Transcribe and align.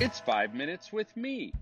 It's 0.00 0.18
five 0.18 0.54
minutes 0.54 0.92
with 0.92 1.16
me. 1.16 1.52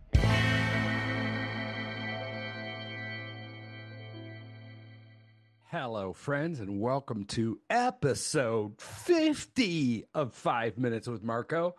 Hello, 5.71 6.15
friends, 6.15 6.59
and 6.59 6.81
welcome 6.81 7.27
to 7.27 7.61
episode 7.69 8.81
50 8.81 10.07
of 10.15 10.33
Five 10.33 10.79
Minutes 10.79 11.07
with 11.07 11.23
Marko. 11.23 11.75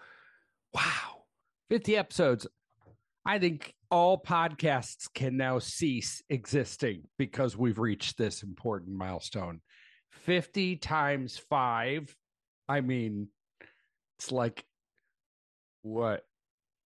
Wow, 0.75 1.23
50 1.70 1.97
episodes. 1.97 2.45
I 3.25 3.39
think 3.39 3.73
all 3.89 4.21
podcasts 4.21 5.11
can 5.11 5.35
now 5.35 5.57
cease 5.57 6.21
existing 6.29 7.05
because 7.17 7.57
we've 7.57 7.79
reached 7.79 8.20
this 8.20 8.43
important 8.43 8.95
milestone. 8.95 9.61
50 10.11 10.75
times 10.75 11.35
five. 11.49 12.15
I 12.70 12.81
mean, 12.81 13.29
it's 14.20 14.32
like 14.32 14.64
what? 15.82 16.24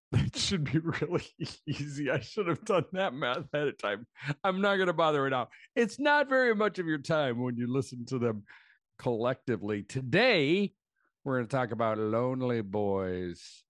That 0.13 0.37
should 0.37 0.65
be 0.65 0.79
really 0.79 1.27
easy. 1.67 2.11
I 2.11 2.21
should 2.21 2.47
have 2.47 2.65
done 2.65 2.85
that 2.93 3.13
math 3.13 3.53
ahead 3.53 3.69
of 3.69 3.79
time. 3.79 4.07
I'm 4.45 4.61
not 4.61 4.77
going 4.77 4.87
to 4.87 4.93
bother 4.93 5.23
right 5.23 5.31
now. 5.31 5.49
It's 5.75 5.99
not 5.99 6.29
very 6.29 6.55
much 6.55 6.79
of 6.79 6.87
your 6.87 6.99
time 6.99 7.43
when 7.43 7.57
you 7.57 7.73
listen 7.73 8.07
to 8.07 8.19
them 8.19 8.45
collectively. 8.99 9.83
Today, 9.83 10.73
we're 11.25 11.39
going 11.39 11.49
to 11.49 11.57
talk 11.57 11.73
about 11.73 11.99
Lonely 11.99 12.63
Boys. 12.63 13.39
Is 13.39 13.65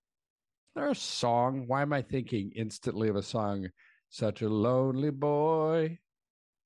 there 0.75 0.91
a 0.91 0.95
song? 0.95 1.65
Why 1.69 1.81
am 1.83 1.95
I 1.95 2.03
thinking 2.03 2.53
instantly 2.55 3.09
of 3.09 3.17
a 3.17 3.23
song? 3.23 3.69
Such 4.11 4.43
a 4.43 4.49
lonely 4.49 5.11
boy. 5.11 5.99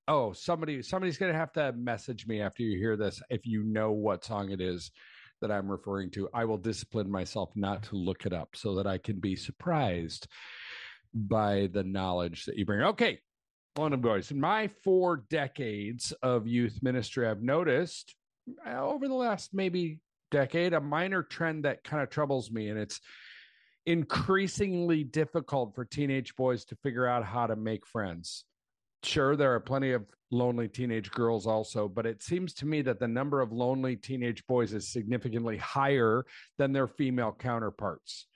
Oh, 0.09 0.33
somebody 0.33 0.83
somebody's 0.83 1.17
going 1.17 1.33
to 1.33 1.39
have 1.39 1.53
to 1.53 1.73
message 1.73 2.27
me 2.27 2.41
after 2.41 2.65
you 2.65 2.77
hear 2.77 2.97
this 2.97 3.23
if 3.31 3.47
you 3.47 3.63
know 3.63 3.93
what 3.93 4.25
song 4.25 4.51
it 4.51 4.61
is 4.61 4.91
that 5.41 5.51
I'm 5.51 5.71
referring 5.71 6.11
to, 6.13 6.29
I 6.33 6.45
will 6.45 6.59
discipline 6.59 7.11
myself 7.11 7.51
not 7.55 7.83
to 7.85 7.97
look 7.97 8.27
it 8.27 8.33
up 8.33 8.51
so 8.55 8.75
that 8.77 8.87
I 8.87 8.99
can 8.99 9.19
be 9.19 9.37
surprised 9.37 10.27
by 11.15 11.69
the 11.73 11.83
knowledge 11.83 12.45
that 12.45 12.57
you 12.57 12.65
bring. 12.65 12.83
Okay, 12.83 13.19
one 13.75 13.93
of 13.93 14.01
boys. 14.01 14.31
In 14.31 14.41
my 14.41 14.69
four 14.83 15.25
decades 15.31 16.13
of 16.23 16.47
youth 16.47 16.79
ministry, 16.83 17.27
I've 17.27 17.43
noticed 17.43 18.15
uh, 18.67 18.81
over 18.81 19.09
the 19.09 19.15
last 19.15 19.55
maybe 19.55 20.01
decade 20.31 20.73
a 20.73 20.81
minor 20.81 21.23
trend 21.23 21.65
that 21.65 21.85
kind 21.85 22.03
of 22.03 22.11
troubles 22.11 22.51
me, 22.51 22.69
and 22.69 22.79
it's 22.79 23.01
increasingly 23.87 25.05
difficult 25.05 25.75
for 25.75 25.85
teenage 25.85 26.37
boys 26.37 26.65
to 26.67 26.77
figure 26.77 27.07
out 27.07 27.25
how 27.25 27.47
to 27.47 27.57
make 27.57 27.87
friends. 27.87 28.45
Sure, 29.03 29.35
there 29.37 29.55
are 29.55 29.61
plenty 29.61 29.93
of 29.93 30.05
lonely 30.31 30.69
teenage 30.69 31.11
girls 31.11 31.47
also, 31.47 31.89
but 31.89 32.07
it 32.07 32.23
seems 32.23 32.53
to 32.55 32.67
me 32.67 32.83
that 32.83 33.01
the 33.01 33.09
number 33.09 33.41
of 33.41 33.53
lonely 33.53 33.97
teenage 33.97 34.47
boys 34.47 34.73
is 34.73 34.87
significantly 34.89 35.57
higher 35.57 36.25
than 36.59 36.73
their 36.73 36.87
female 36.87 37.35
counterparts. 37.39 38.27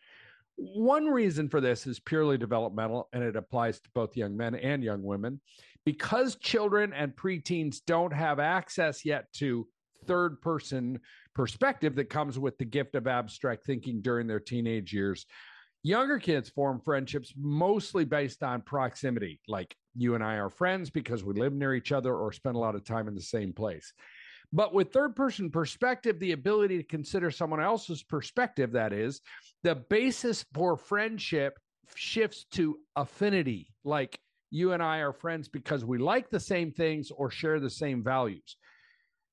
One 0.56 1.06
reason 1.06 1.48
for 1.48 1.60
this 1.60 1.86
is 1.86 2.00
purely 2.00 2.38
developmental, 2.38 3.08
and 3.12 3.22
it 3.22 3.36
applies 3.36 3.80
to 3.80 3.90
both 3.94 4.16
young 4.16 4.36
men 4.36 4.54
and 4.54 4.82
young 4.82 5.02
women. 5.02 5.40
Because 5.84 6.36
children 6.36 6.92
and 6.94 7.14
preteens 7.14 7.80
don't 7.86 8.12
have 8.12 8.38
access 8.38 9.04
yet 9.04 9.32
to 9.34 9.66
third 10.06 10.40
person 10.40 11.00
perspective 11.34 11.94
that 11.96 12.08
comes 12.08 12.38
with 12.38 12.56
the 12.58 12.64
gift 12.64 12.94
of 12.94 13.06
abstract 13.06 13.66
thinking 13.66 14.00
during 14.00 14.26
their 14.26 14.40
teenage 14.40 14.92
years, 14.92 15.26
younger 15.84 16.18
kids 16.18 16.48
form 16.48 16.80
friendships 16.80 17.32
mostly 17.36 18.04
based 18.04 18.42
on 18.42 18.62
proximity, 18.62 19.40
like 19.46 19.76
you 19.94 20.16
and 20.16 20.24
I 20.24 20.34
are 20.36 20.50
friends 20.50 20.90
because 20.90 21.22
we 21.22 21.34
live 21.34 21.52
near 21.52 21.74
each 21.74 21.92
other 21.92 22.16
or 22.16 22.32
spend 22.32 22.56
a 22.56 22.58
lot 22.58 22.74
of 22.74 22.84
time 22.84 23.06
in 23.06 23.14
the 23.14 23.20
same 23.20 23.52
place. 23.52 23.92
But 24.52 24.72
with 24.72 24.92
third 24.92 25.14
person 25.14 25.50
perspective, 25.50 26.18
the 26.18 26.32
ability 26.32 26.78
to 26.78 26.84
consider 26.84 27.30
someone 27.30 27.60
else's 27.60 28.02
perspective, 28.02 28.72
that 28.72 28.92
is, 28.92 29.20
the 29.62 29.74
basis 29.74 30.44
for 30.54 30.76
friendship 30.76 31.58
shifts 31.94 32.46
to 32.52 32.78
affinity. 32.96 33.68
Like 33.84 34.18
you 34.50 34.72
and 34.72 34.82
I 34.82 34.98
are 34.98 35.12
friends 35.12 35.48
because 35.48 35.84
we 35.84 35.98
like 35.98 36.30
the 36.30 36.40
same 36.40 36.72
things 36.72 37.10
or 37.10 37.30
share 37.30 37.60
the 37.60 37.70
same 37.70 38.02
values. 38.02 38.56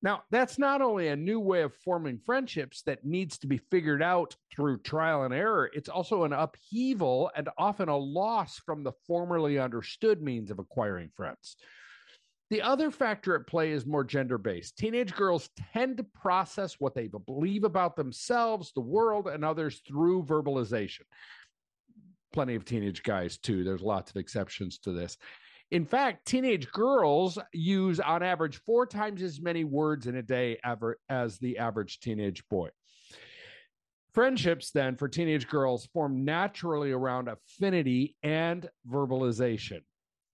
Now, 0.02 0.24
that's 0.30 0.58
not 0.58 0.82
only 0.82 1.08
a 1.08 1.16
new 1.16 1.38
way 1.38 1.62
of 1.62 1.74
forming 1.76 2.18
friendships 2.18 2.82
that 2.82 3.04
needs 3.04 3.38
to 3.38 3.46
be 3.46 3.58
figured 3.70 4.02
out 4.02 4.34
through 4.52 4.78
trial 4.78 5.22
and 5.22 5.32
error, 5.32 5.70
it's 5.72 5.88
also 5.88 6.24
an 6.24 6.32
upheaval 6.32 7.30
and 7.36 7.48
often 7.56 7.88
a 7.88 7.96
loss 7.96 8.58
from 8.58 8.82
the 8.82 8.92
formerly 9.06 9.60
understood 9.60 10.20
means 10.20 10.50
of 10.50 10.58
acquiring 10.58 11.10
friends. 11.16 11.56
The 12.50 12.62
other 12.62 12.90
factor 12.90 13.36
at 13.36 13.46
play 13.46 13.70
is 13.70 13.86
more 13.86 14.04
gender 14.04 14.38
based. 14.38 14.76
Teenage 14.76 15.14
girls 15.14 15.48
tend 15.72 15.96
to 15.98 16.04
process 16.04 16.74
what 16.80 16.94
they 16.94 17.08
believe 17.08 17.62
about 17.64 17.96
themselves, 17.96 18.72
the 18.74 18.80
world, 18.80 19.28
and 19.28 19.44
others 19.44 19.80
through 19.86 20.24
verbalization. 20.24 21.04
Plenty 22.32 22.56
of 22.56 22.64
teenage 22.64 23.04
guys, 23.04 23.38
too. 23.38 23.62
There's 23.62 23.80
lots 23.80 24.10
of 24.10 24.16
exceptions 24.16 24.78
to 24.80 24.92
this. 24.92 25.16
In 25.72 25.86
fact, 25.86 26.26
teenage 26.26 26.70
girls 26.70 27.38
use 27.54 27.98
on 27.98 28.22
average 28.22 28.60
four 28.66 28.86
times 28.86 29.22
as 29.22 29.40
many 29.40 29.64
words 29.64 30.06
in 30.06 30.16
a 30.16 30.22
day 30.22 30.58
ever 30.62 30.98
as 31.08 31.38
the 31.38 31.56
average 31.56 31.98
teenage 32.00 32.46
boy. 32.50 32.68
Friendships, 34.12 34.70
then, 34.70 34.96
for 34.96 35.08
teenage 35.08 35.48
girls 35.48 35.86
form 35.94 36.26
naturally 36.26 36.92
around 36.92 37.28
affinity 37.28 38.14
and 38.22 38.68
verbalization. 38.86 39.80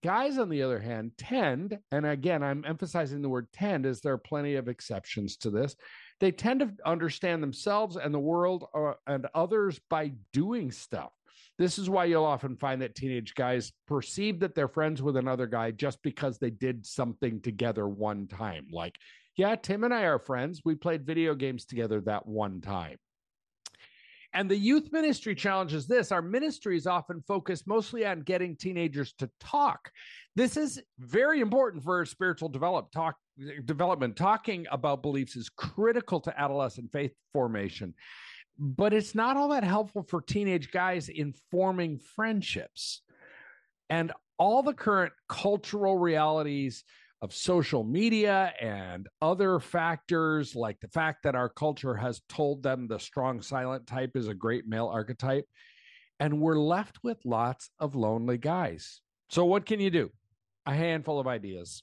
Guys, 0.03 0.37
on 0.37 0.49
the 0.49 0.61
other 0.61 0.79
hand, 0.79 1.13
tend, 1.17 1.79
and 1.93 2.05
again, 2.05 2.43
I'm 2.43 2.65
emphasizing 2.67 3.21
the 3.21 3.29
word 3.29 3.47
tend 3.53 3.85
as 3.85 4.01
there 4.01 4.11
are 4.11 4.17
plenty 4.17 4.55
of 4.55 4.67
exceptions 4.67 5.37
to 5.37 5.49
this, 5.49 5.73
they 6.19 6.33
tend 6.33 6.59
to 6.59 6.71
understand 6.85 7.41
themselves 7.41 7.95
and 7.95 8.13
the 8.13 8.19
world 8.19 8.65
uh, 8.75 8.91
and 9.07 9.25
others 9.33 9.79
by 9.89 10.11
doing 10.33 10.69
stuff. 10.69 11.13
This 11.57 11.77
is 11.77 11.89
why 11.89 12.05
you'll 12.05 12.23
often 12.23 12.55
find 12.55 12.81
that 12.81 12.95
teenage 12.95 13.35
guys 13.35 13.71
perceive 13.87 14.39
that 14.39 14.55
they're 14.55 14.67
friends 14.67 15.01
with 15.01 15.17
another 15.17 15.47
guy 15.47 15.71
just 15.71 16.01
because 16.03 16.37
they 16.37 16.49
did 16.49 16.85
something 16.85 17.41
together 17.41 17.87
one 17.87 18.27
time. 18.27 18.67
Like, 18.71 18.97
yeah, 19.35 19.55
Tim 19.55 19.83
and 19.83 19.93
I 19.93 20.03
are 20.03 20.19
friends. 20.19 20.61
We 20.63 20.75
played 20.75 21.05
video 21.05 21.35
games 21.35 21.65
together 21.65 22.01
that 22.01 22.25
one 22.25 22.61
time. 22.61 22.97
And 24.33 24.49
the 24.49 24.55
youth 24.55 24.91
ministry 24.91 25.33
challenges 25.33 25.87
this. 25.87 26.11
Our 26.11 26.21
ministry 26.21 26.77
is 26.77 26.85
often 26.85 27.23
focused 27.27 27.67
mostly 27.67 28.05
on 28.05 28.21
getting 28.21 28.55
teenagers 28.55 29.13
to 29.13 29.29
talk. 29.39 29.91
This 30.35 30.55
is 30.55 30.81
very 30.99 31.41
important 31.41 31.83
for 31.83 32.05
spiritual 32.05 32.49
develop, 32.49 32.91
talk, 32.91 33.15
development. 33.65 34.15
Talking 34.15 34.67
about 34.71 35.01
beliefs 35.01 35.35
is 35.35 35.49
critical 35.49 36.19
to 36.21 36.39
adolescent 36.39 36.91
faith 36.91 37.11
formation 37.33 37.95
but 38.59 38.93
it's 38.93 39.15
not 39.15 39.37
all 39.37 39.49
that 39.49 39.63
helpful 39.63 40.03
for 40.03 40.21
teenage 40.21 40.69
guys 40.71 41.07
in 41.07 41.33
forming 41.49 41.97
friendships. 41.97 43.01
And 43.89 44.11
all 44.37 44.61
the 44.61 44.73
current 44.73 45.13
cultural 45.29 45.97
realities 45.97 46.83
of 47.21 47.33
social 47.33 47.83
media 47.83 48.53
and 48.61 49.07
other 49.21 49.59
factors, 49.59 50.55
like 50.55 50.79
the 50.81 50.87
fact 50.89 51.23
that 51.23 51.35
our 51.35 51.49
culture 51.49 51.95
has 51.95 52.21
told 52.27 52.61
them 52.61 52.87
the 52.87 52.99
strong 52.99 53.41
silent 53.41 53.87
type 53.87 54.11
is 54.15 54.27
a 54.27 54.33
great 54.33 54.67
male 54.67 54.87
archetype. 54.87 55.45
And 56.19 56.41
we're 56.41 56.59
left 56.59 56.99
with 57.01 57.17
lots 57.23 57.69
of 57.79 57.95
lonely 57.95 58.37
guys. 58.37 59.01
So, 59.29 59.45
what 59.45 59.65
can 59.65 59.79
you 59.79 59.89
do? 59.89 60.11
A 60.65 60.73
handful 60.73 61.17
of 61.17 61.27
ideas. 61.27 61.81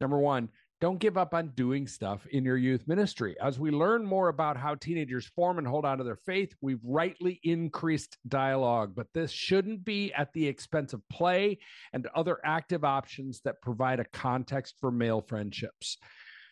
Number 0.00 0.18
one, 0.18 0.48
don't 0.80 0.98
give 0.98 1.16
up 1.16 1.34
on 1.34 1.48
doing 1.54 1.86
stuff 1.86 2.26
in 2.26 2.44
your 2.44 2.56
youth 2.56 2.86
ministry. 2.86 3.36
As 3.40 3.58
we 3.58 3.70
learn 3.70 4.04
more 4.04 4.28
about 4.28 4.56
how 4.56 4.74
teenagers 4.74 5.26
form 5.26 5.58
and 5.58 5.66
hold 5.66 5.84
on 5.84 5.98
to 5.98 6.04
their 6.04 6.16
faith, 6.16 6.54
we've 6.60 6.84
rightly 6.84 7.40
increased 7.42 8.18
dialogue, 8.28 8.92
but 8.94 9.06
this 9.14 9.30
shouldn't 9.30 9.84
be 9.84 10.12
at 10.12 10.32
the 10.32 10.46
expense 10.46 10.92
of 10.92 11.08
play 11.08 11.58
and 11.92 12.06
other 12.14 12.38
active 12.44 12.84
options 12.84 13.40
that 13.44 13.62
provide 13.62 14.00
a 14.00 14.04
context 14.04 14.74
for 14.80 14.90
male 14.90 15.20
friendships. 15.20 15.96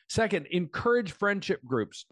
Second, 0.09 0.47
encourage 0.51 1.13
friendship 1.13 1.61
groups. 1.65 2.07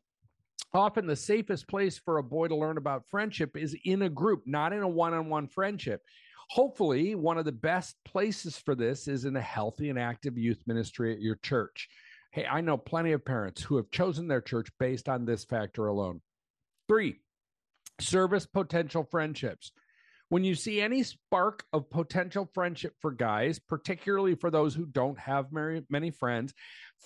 Often, 0.72 1.06
the 1.06 1.16
safest 1.16 1.68
place 1.68 1.98
for 1.98 2.18
a 2.18 2.22
boy 2.22 2.48
to 2.48 2.54
learn 2.54 2.76
about 2.76 3.08
friendship 3.10 3.56
is 3.56 3.76
in 3.84 4.02
a 4.02 4.08
group, 4.08 4.42
not 4.46 4.72
in 4.72 4.82
a 4.82 4.88
one 4.88 5.14
on 5.14 5.28
one 5.28 5.48
friendship. 5.48 6.00
Hopefully, 6.50 7.14
one 7.14 7.38
of 7.38 7.44
the 7.44 7.52
best 7.52 7.96
places 8.04 8.58
for 8.58 8.74
this 8.74 9.06
is 9.06 9.24
in 9.24 9.36
a 9.36 9.40
healthy 9.40 9.88
and 9.88 9.96
active 9.96 10.36
youth 10.36 10.60
ministry 10.66 11.12
at 11.12 11.20
your 11.20 11.36
church. 11.36 11.88
Hey, 12.32 12.44
I 12.44 12.60
know 12.60 12.76
plenty 12.76 13.12
of 13.12 13.24
parents 13.24 13.62
who 13.62 13.76
have 13.76 13.92
chosen 13.92 14.26
their 14.26 14.40
church 14.40 14.68
based 14.80 15.08
on 15.08 15.24
this 15.24 15.44
factor 15.44 15.86
alone. 15.86 16.20
Three, 16.88 17.20
service 18.00 18.46
potential 18.46 19.06
friendships. 19.08 19.70
When 20.30 20.44
you 20.44 20.54
see 20.54 20.80
any 20.80 21.02
spark 21.02 21.64
of 21.72 21.90
potential 21.90 22.48
friendship 22.54 22.94
for 23.00 23.10
guys, 23.10 23.58
particularly 23.58 24.36
for 24.36 24.48
those 24.50 24.74
who 24.74 24.86
don't 24.86 25.18
have 25.18 25.50
very 25.50 25.82
many 25.90 26.12
friends, 26.12 26.54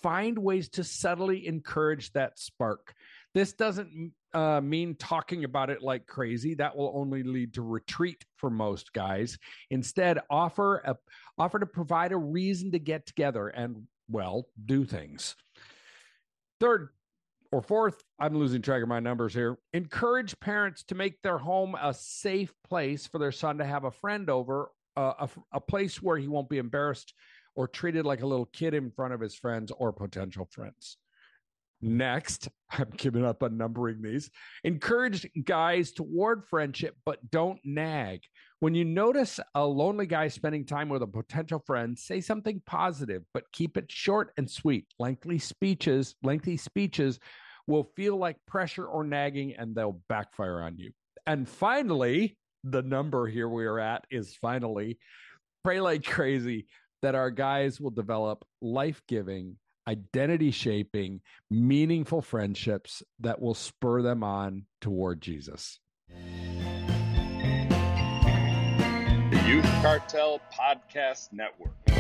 find 0.03 0.39
ways 0.39 0.69
to 0.71 0.85
subtly 0.85 1.47
encourage 1.47 2.13
that 2.13 2.39
spark. 2.39 2.95
This 3.33 3.55
doesn't 3.55 4.13
uh, 4.35 4.61
mean 4.61 4.95
talking 4.97 5.45
about 5.45 5.71
it 5.71 5.83
like 5.83 6.07
crazy. 6.07 6.55
That 6.55 6.77
will 6.77 6.93
only 6.95 7.23
lead 7.23 7.55
to 7.55 7.63
retreat 7.63 8.23
for 8.37 8.51
most 8.51 8.93
guys. 8.93 9.39
Instead, 9.71 10.21
offer 10.29 10.83
a 10.85 10.97
offer 11.39 11.59
to 11.59 11.67
provide 11.67 12.13
a 12.13 12.19
reason 12.19 12.73
to 12.73 12.79
get 12.79 13.07
together 13.07 13.49
and 13.49 13.87
well, 14.09 14.47
do 14.67 14.85
things. 14.85 15.35
Third, 16.61 16.91
Or 17.55 17.63
fourth, 17.63 18.03
I'm 18.19 18.37
losing 18.37 18.63
track 18.63 18.83
of 18.83 18.89
my 18.89 18.99
numbers 18.99 19.33
here. 19.33 19.59
Encourage 19.75 20.35
parents 20.41 20.83
to 20.89 20.97
make 20.97 21.23
their 21.23 21.39
home 21.39 21.77
a 21.81 21.95
safe 21.95 22.53
place 22.69 23.07
for 23.07 23.21
their 23.21 23.31
son 23.31 23.59
to 23.59 23.65
have 23.65 23.85
a 23.85 23.93
friend 23.93 24.29
over, 24.29 24.73
uh, 24.97 25.13
a, 25.21 25.29
a 25.53 25.61
place 25.61 26.03
where 26.03 26.17
he 26.17 26.27
won't 26.27 26.49
be 26.49 26.59
embarrassed 26.59 27.15
or 27.55 27.69
treated 27.69 28.05
like 28.05 28.23
a 28.23 28.27
little 28.27 28.47
kid 28.47 28.75
in 28.75 28.91
front 28.91 29.15
of 29.15 29.21
his 29.21 29.37
friends 29.37 29.71
or 29.79 29.93
potential 29.93 30.49
friends. 30.51 30.97
Next, 31.85 32.49
I'm 32.71 32.89
giving 32.97 33.27
up 33.27 33.43
on 33.43 33.59
numbering 33.59 34.01
these. 34.01 34.31
Encourage 34.65 35.29
guys 35.45 35.93
toward 35.93 36.47
friendship, 36.47 36.97
but 37.05 37.31
don't 37.31 37.61
nag. 37.63 38.21
When 38.61 38.75
you 38.75 38.87
notice 38.87 39.39
a 39.55 39.67
lonely 39.67 40.07
guy 40.07 40.29
spending 40.29 40.65
time 40.65 40.89
with 40.89 41.03
a 41.03 41.07
potential 41.07 41.63
friend, 41.67 41.99
say 41.99 42.23
something 42.23 42.63
positive, 42.65 43.23
but 43.35 43.53
keep 43.53 43.77
it 43.77 43.93
short 43.93 44.33
and 44.39 44.51
sweet. 44.51 44.87
Lengthy 44.99 45.39
speeches, 45.39 46.15
lengthy 46.23 46.57
speeches 46.57 47.19
will 47.67 47.85
feel 47.95 48.17
like 48.17 48.39
pressure 48.47 48.87
or 48.87 49.05
nagging 49.05 49.55
and 49.59 49.75
they'll 49.75 50.01
backfire 50.09 50.63
on 50.63 50.79
you. 50.79 50.91
And 51.27 51.47
finally, 51.47 52.39
the 52.63 52.83
number 52.83 53.27
here 53.27 53.49
we 53.49 53.67
are 53.67 53.79
at 53.79 54.07
is 54.11 54.35
finally 54.35 54.99
pray 55.63 55.83
like 55.83 56.03
crazy 56.03 56.67
that 57.03 57.15
our 57.15 57.31
guys 57.31 57.79
will 57.79 57.91
develop 57.91 58.43
life 58.63 59.03
giving, 59.07 59.59
identity 59.87 60.51
shaping, 60.51 61.21
meaningful 61.51 62.23
friendships 62.23 63.03
that 63.21 63.41
will 63.41 63.55
spur 63.55 64.03
them 64.03 64.23
on 64.23 64.67
toward 64.81 65.21
Jesus. 65.21 65.79
The 69.31 69.45
Youth 69.47 69.65
Cartel 69.83 70.41
Podcast 70.53 71.33
Network. 71.33 71.94